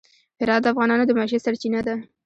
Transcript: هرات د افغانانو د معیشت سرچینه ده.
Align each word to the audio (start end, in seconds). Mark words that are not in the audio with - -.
هرات 0.39 0.61
د 0.63 0.65
افغانانو 0.73 1.03
د 1.07 1.11
معیشت 1.17 1.41
سرچینه 1.45 1.79
ده. 1.87 1.95